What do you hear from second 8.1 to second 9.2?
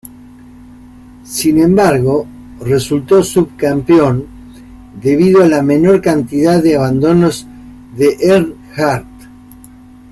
Earnhardt.